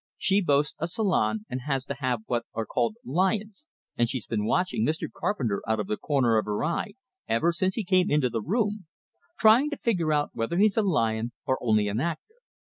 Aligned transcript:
"She 0.17 0.41
boasts 0.41 0.73
a 0.79 0.87
salon, 0.87 1.45
and 1.47 1.61
has 1.61 1.85
to 1.85 1.93
have 1.93 2.21
what 2.25 2.45
are 2.55 2.65
called 2.65 2.95
lions, 3.05 3.67
and 3.95 4.09
she's 4.09 4.25
been 4.25 4.47
watching 4.47 4.83
Mr. 4.83 5.05
Carpenter 5.13 5.61
out 5.67 5.79
of 5.79 5.85
the 5.85 5.95
corner 5.95 6.39
of 6.39 6.45
her 6.45 6.63
eye 6.65 6.93
ever 7.27 7.51
since 7.51 7.75
he 7.75 7.83
came 7.83 8.09
into 8.09 8.31
the 8.31 8.41
room 8.41 8.87
trying 9.37 9.69
to 9.69 9.77
figure 9.77 10.11
out 10.11 10.31
whether 10.33 10.57
he's 10.57 10.75
a 10.75 10.81
lion, 10.81 11.33
or 11.45 11.59
only 11.61 11.87
an 11.87 11.99
actor. 11.99 12.33